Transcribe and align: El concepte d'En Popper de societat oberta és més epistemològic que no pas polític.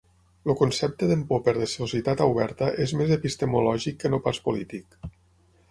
El 0.51 0.55
concepte 0.61 1.09
d'En 1.11 1.21
Popper 1.33 1.53
de 1.57 1.67
societat 1.73 2.23
oberta 2.27 2.73
és 2.87 2.97
més 3.03 3.15
epistemològic 3.19 4.03
que 4.05 4.13
no 4.15 4.23
pas 4.29 4.43
polític. 4.49 5.01